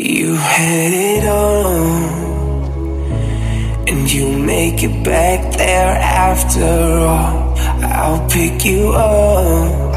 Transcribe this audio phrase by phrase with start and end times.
[0.00, 1.82] You had it all,
[3.88, 7.54] and you make it back there after all.
[7.82, 9.94] I'll pick you up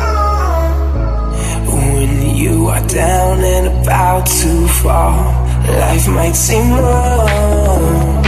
[1.68, 5.22] when you are down and about to fall.
[5.70, 8.24] Life might seem wrong,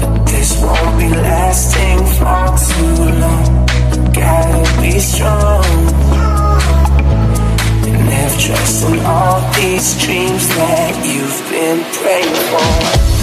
[0.00, 3.66] but this won't be lasting for too long.
[4.14, 6.05] Gotta be strong
[8.38, 13.15] trust in all these dreams that you've been praying for.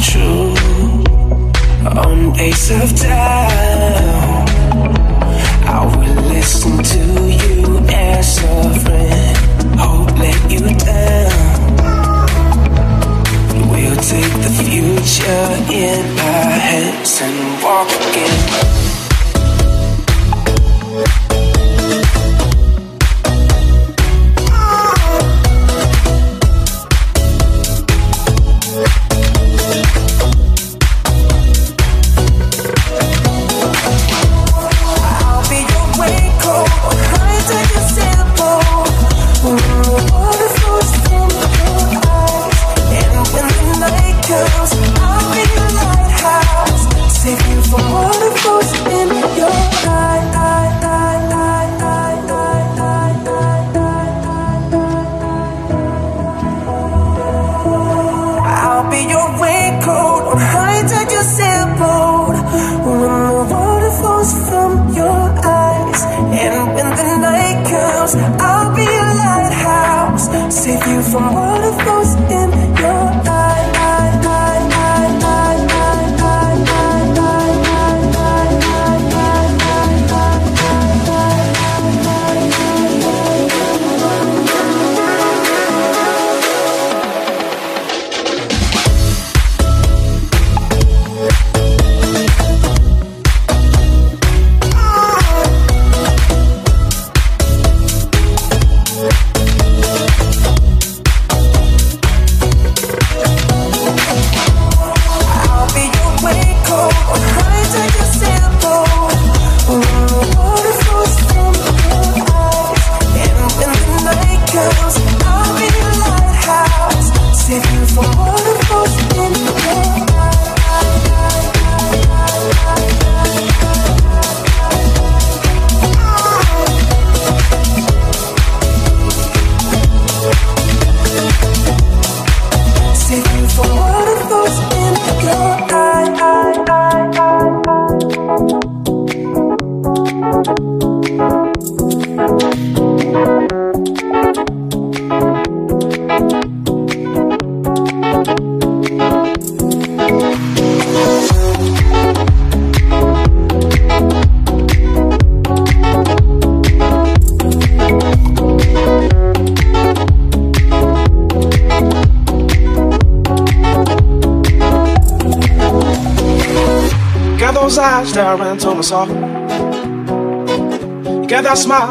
[0.00, 1.06] Our truth.
[1.98, 4.48] On days of doubt,
[5.66, 9.36] I will listen to you as a friend.
[9.78, 11.66] Hope let you down.
[13.70, 18.99] We'll take the future in our hands and walk again.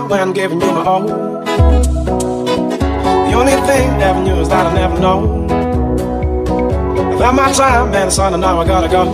[0.09, 1.03] When I'm giving you my all.
[3.29, 5.45] The only thing having you is that I never know.
[7.15, 9.05] About my time, man, son, and now I gotta go.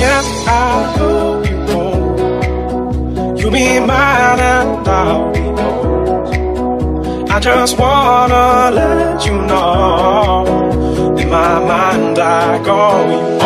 [0.00, 3.36] Can I go you home?
[3.36, 6.30] You be mine and I'll be yours.
[7.30, 10.44] I just wanna let you know.
[11.20, 13.36] In my mind, I call you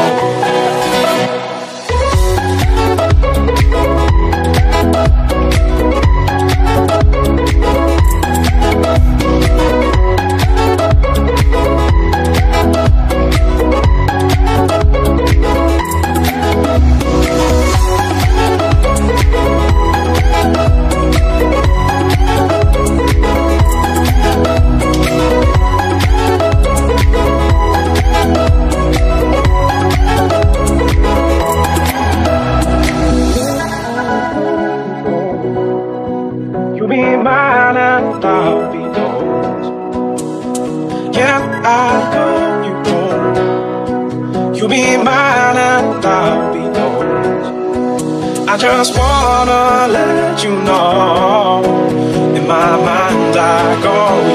[48.83, 51.63] just wanna let you know.
[52.35, 54.30] In my mind, I go.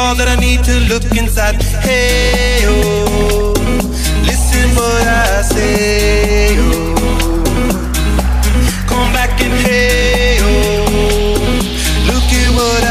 [0.00, 1.56] all that I need to look inside.
[1.86, 3.52] Hey, oh,
[4.28, 6.56] listen what I say.
[6.58, 6.94] Oh,
[8.90, 10.86] come back and hey, oh,
[12.10, 12.89] look at what I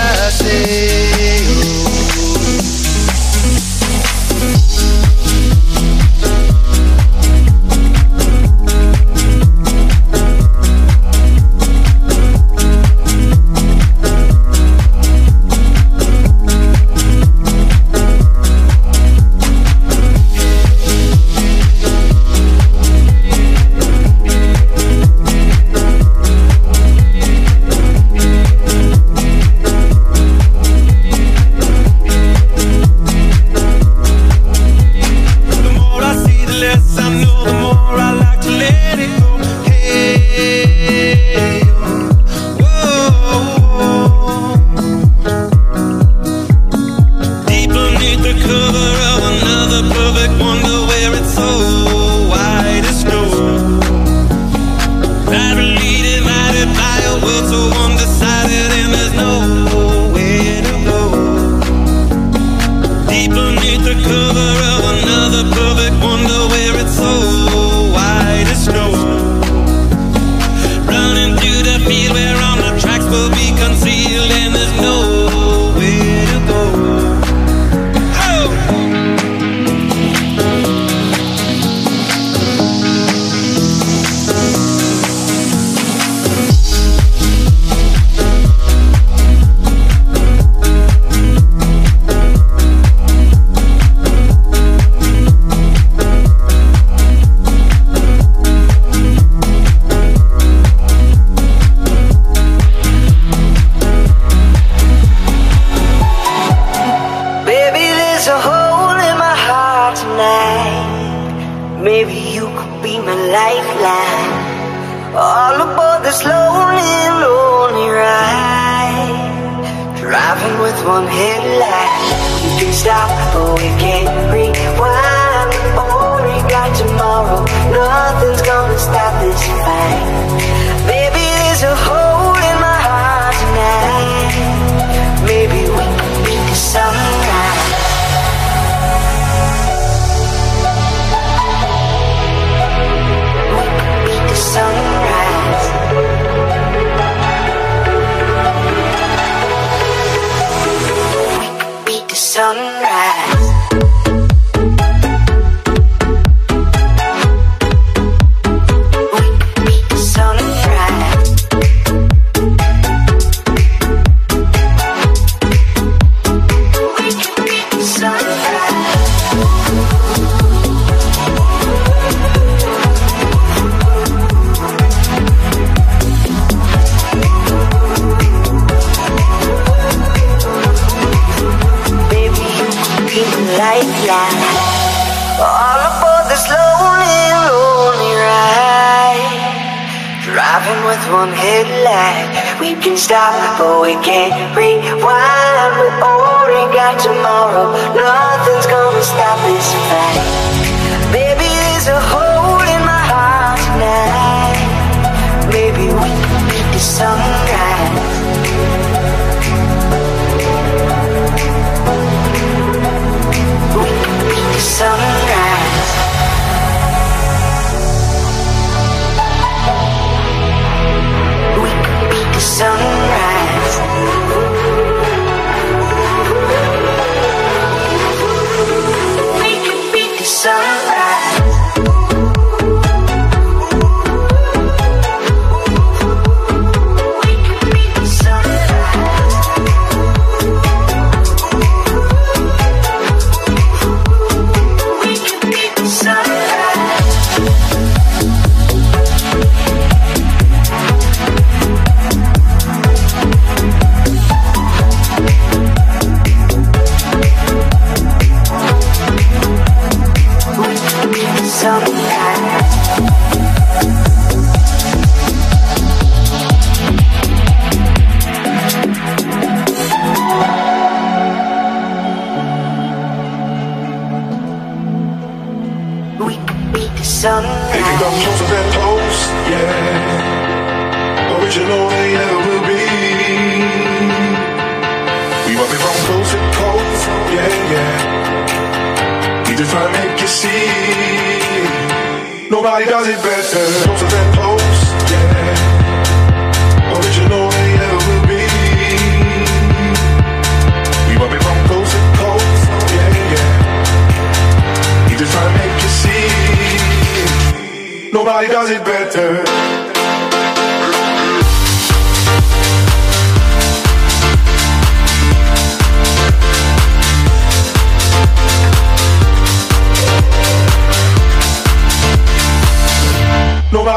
[152.19, 153.48] sunrise.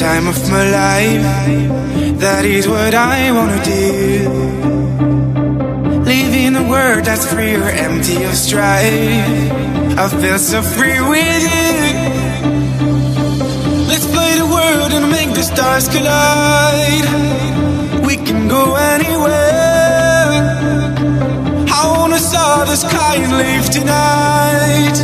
[0.00, 1.22] Time of my life.
[2.20, 4.30] That is what I wanna do.
[6.12, 9.52] Living a world that's free or empty of strife.
[10.02, 11.76] I feel so free with you.
[13.90, 17.08] Let's play the world and make the stars collide.
[18.06, 18.62] We can go
[18.94, 20.40] anywhere.
[21.78, 24.96] I wanna saw the sky and leave tonight.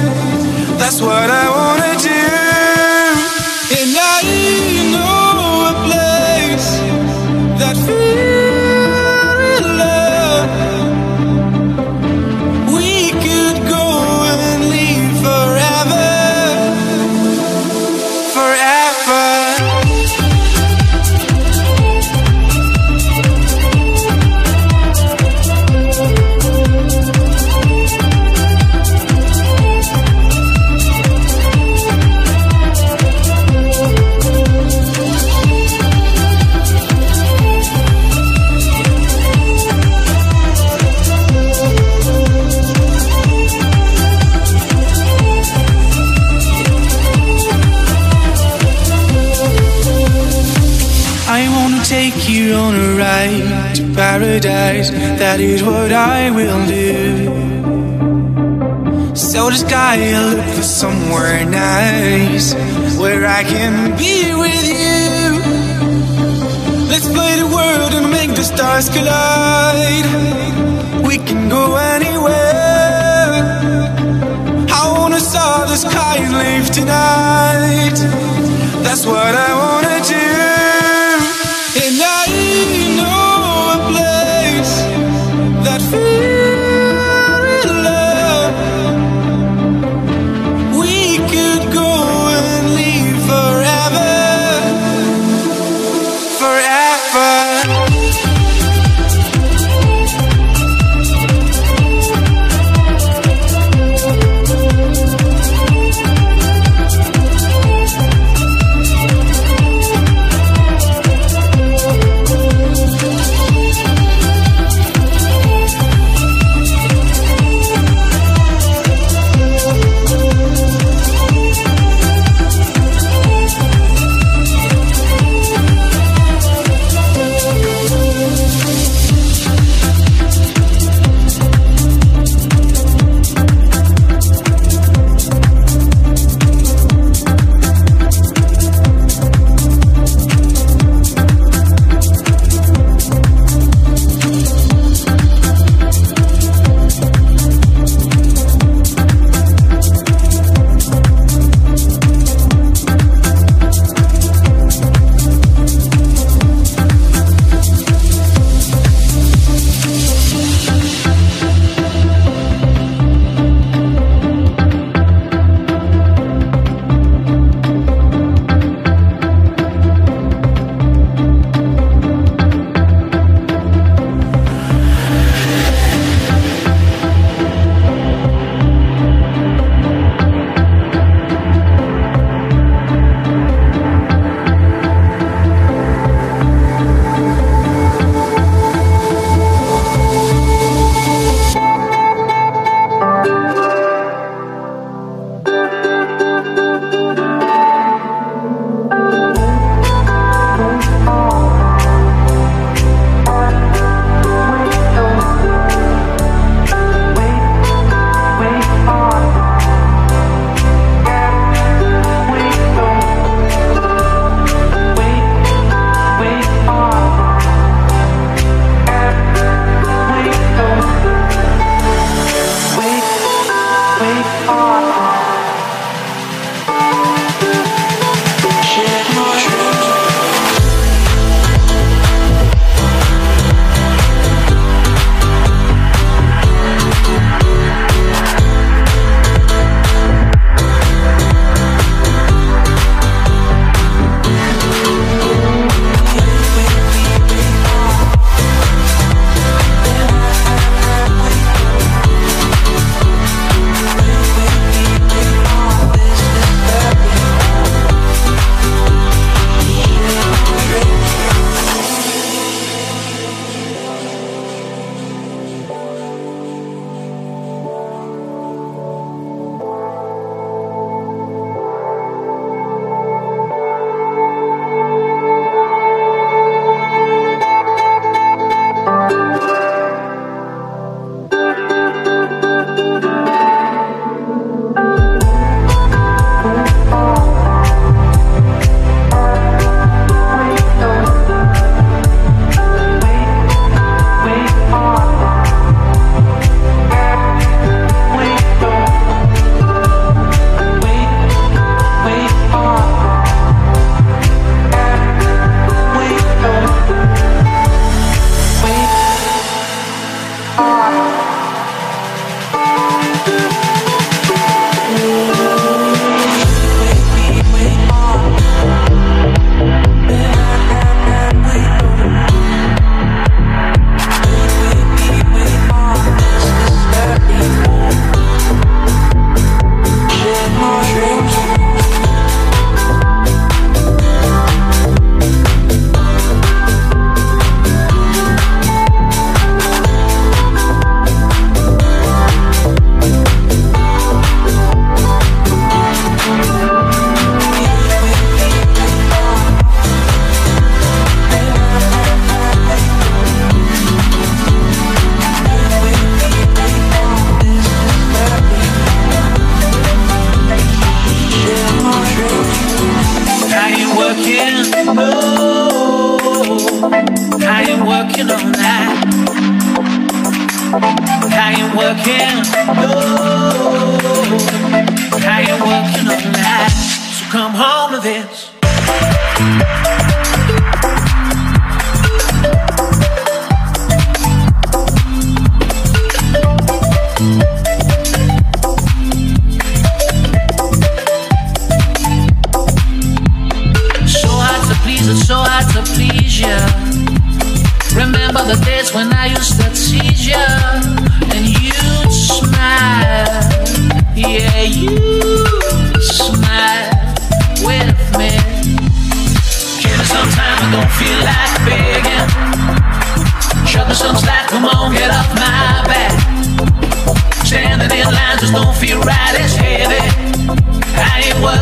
[0.80, 2.45] That's what I wanna do.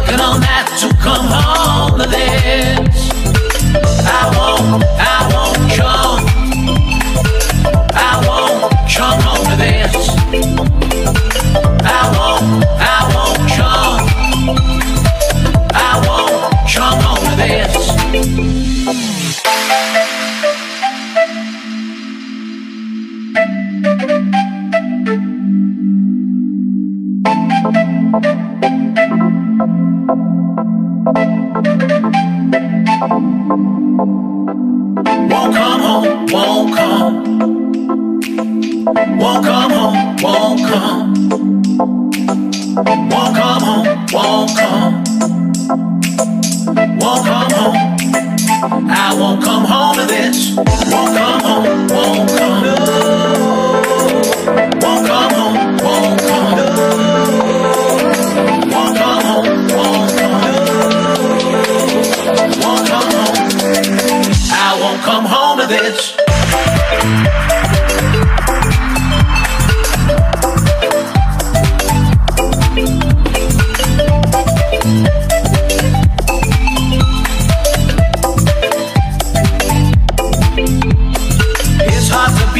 [0.04, 3.10] working on that to come home to this.
[4.06, 5.03] I won't.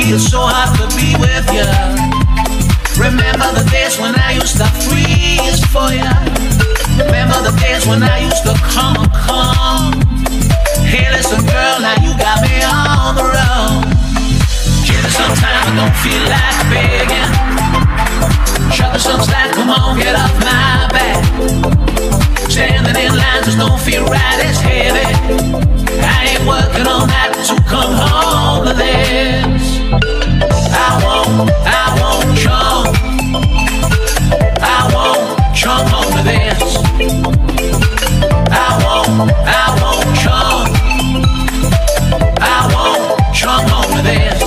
[0.05, 1.65] feels so hard to be with ya.
[3.01, 6.13] Remember the days when I used to freeze for ya.
[7.01, 9.97] Remember the days when I used to come and come.
[10.85, 13.89] Hey, listen, girl, now you got me on the run.
[14.85, 17.33] Give it some time, I don't feel like begging.
[18.77, 21.94] Shove some slack, come on, get off my back.
[22.55, 25.03] Standing in lines just don't feel right, it's heavy.
[26.01, 29.81] I ain't working on that to come home to this.
[30.71, 32.95] I won't, I won't chum.
[34.63, 36.79] I won't chum home to this.
[38.53, 40.71] I won't, I won't chum.
[42.39, 44.45] I won't chum home to this.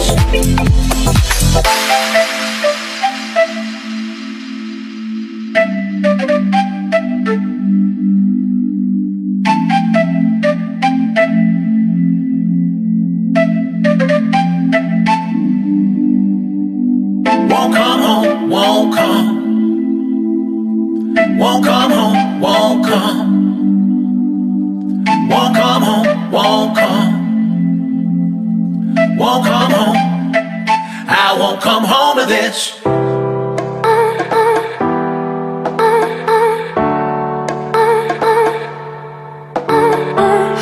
[32.48, 32.80] this.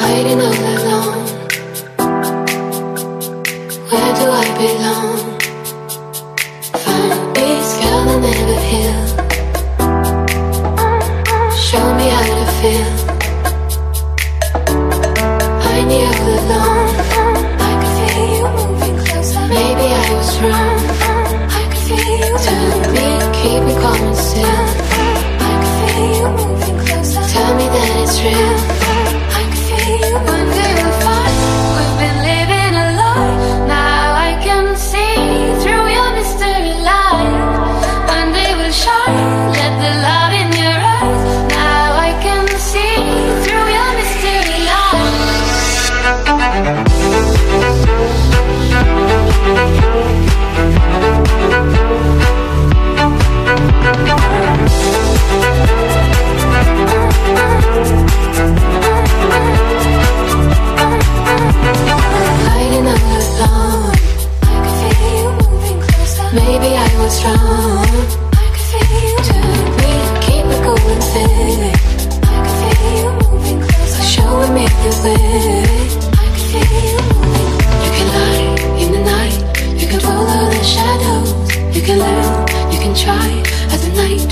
[0.02, 1.26] Hiding all alone.
[3.90, 5.35] Where do I belong?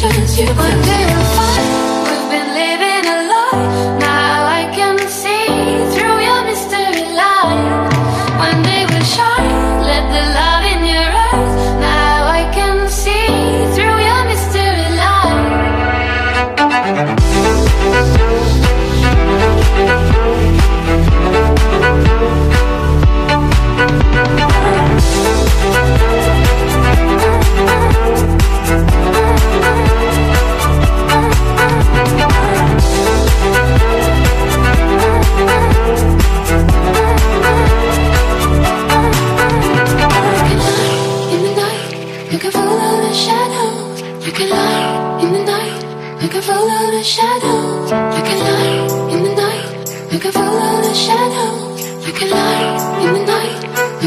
[0.04, 1.23] Cause you were do.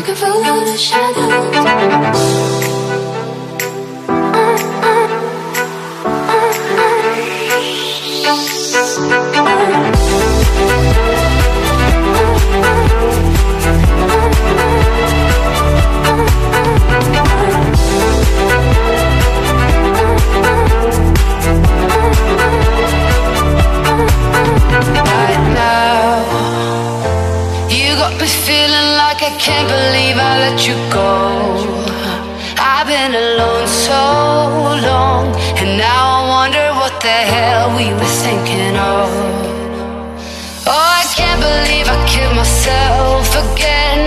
[0.06, 2.25] looking for all the shadows
[37.06, 39.08] the hell we were thinking of.
[40.66, 44.05] Oh, I can't believe I killed myself again.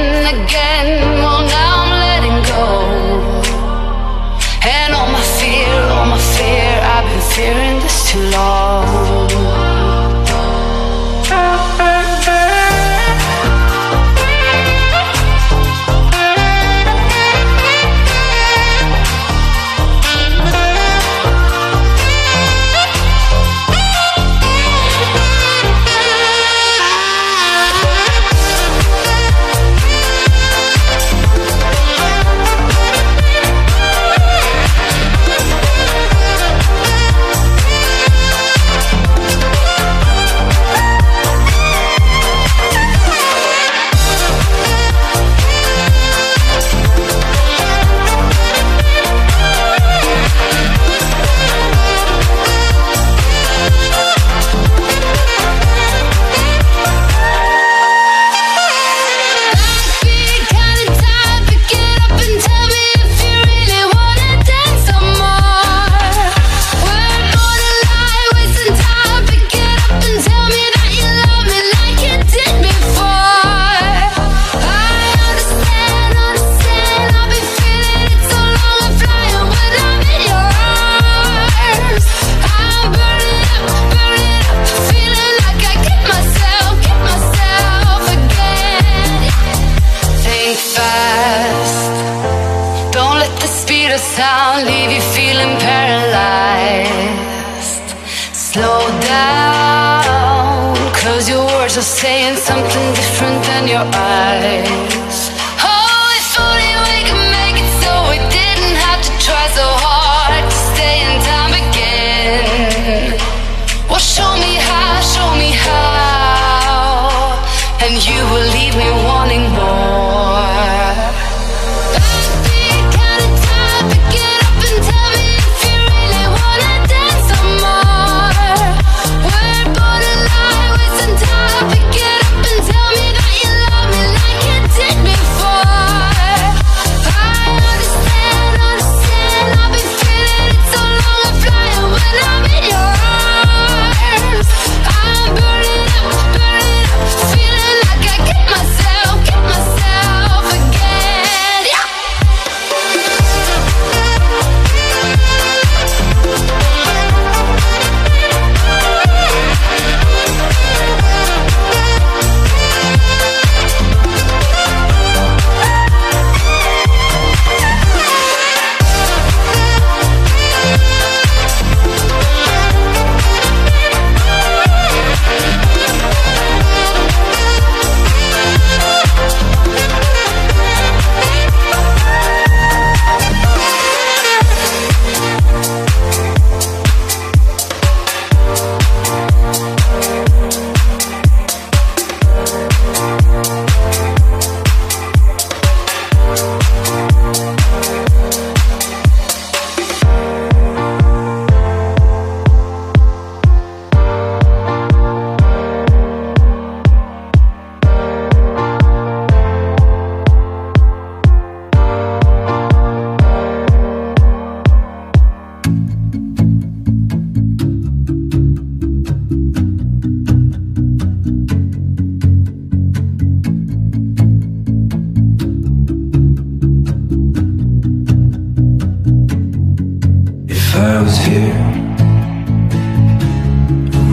[230.81, 231.59] I was here,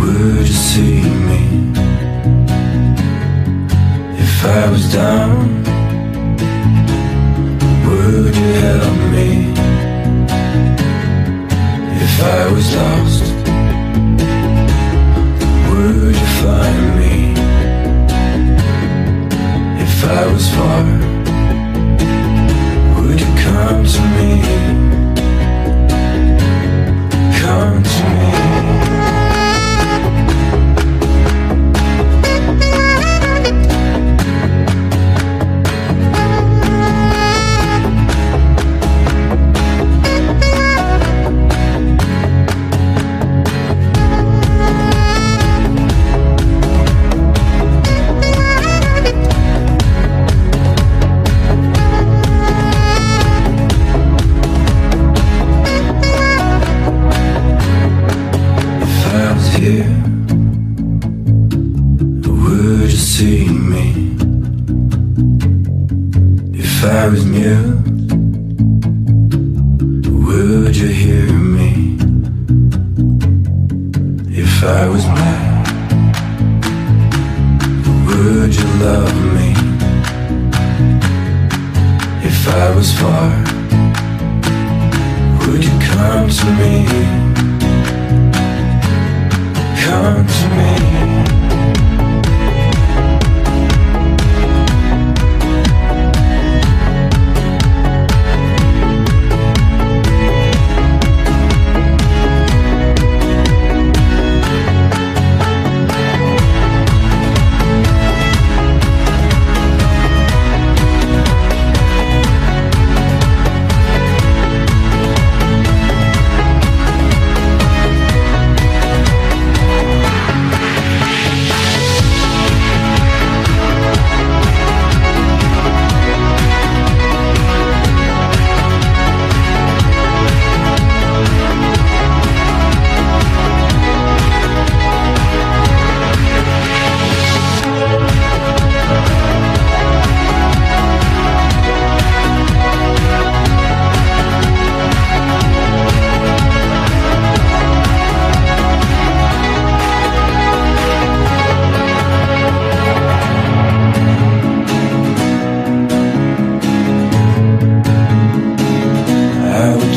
[0.01, 1.43] would you see me?
[4.19, 5.36] If I was down
[82.67, 83.29] I was far
[85.47, 86.85] Would you come to me?
[89.85, 91.06] Come to me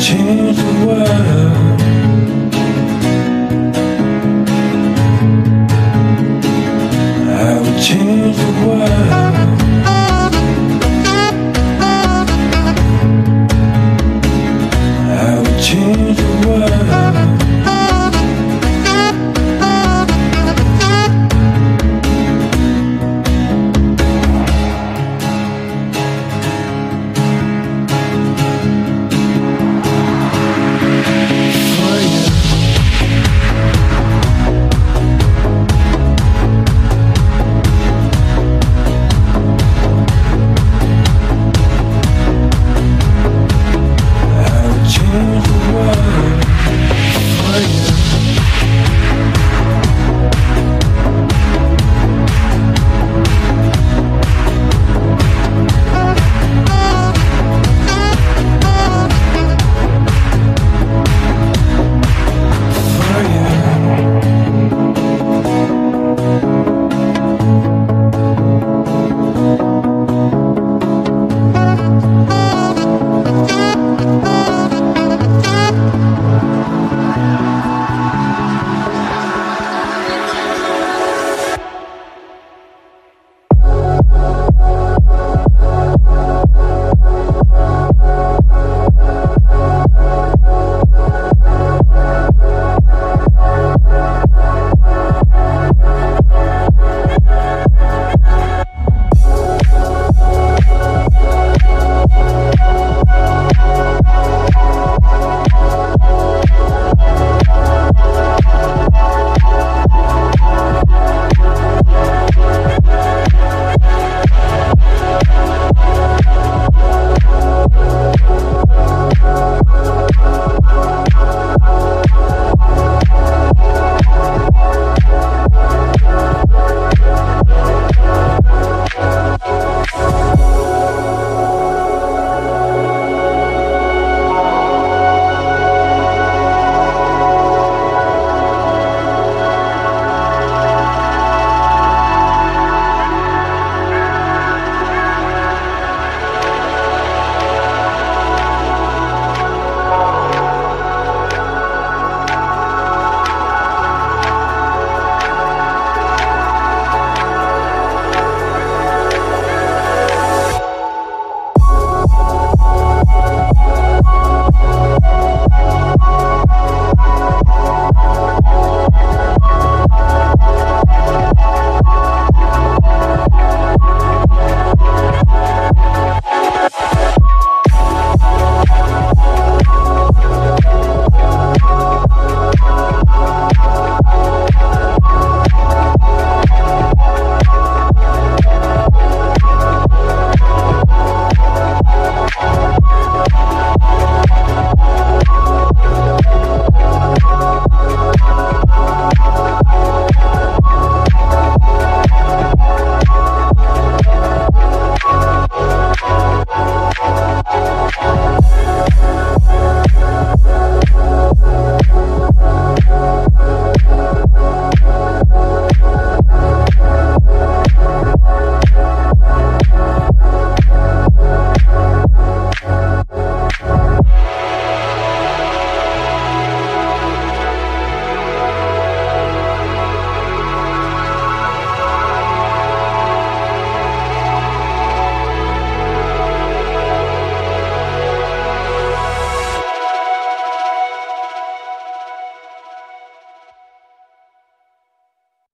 [0.00, 0.16] 情
[0.54, 0.79] 人。